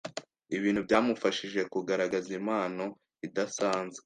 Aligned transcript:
ibintu 0.57 0.79
byamufashije 0.87 1.59
kugaragaza 1.73 2.29
impano 2.39 2.85
idasanzwe 3.27 3.99